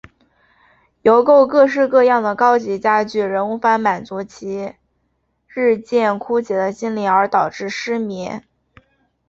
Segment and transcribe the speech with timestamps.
[1.03, 4.73] 邮购各式各样的高级家具仍无法满足其
[5.47, 8.43] 日渐枯竭的心灵而导致失眠。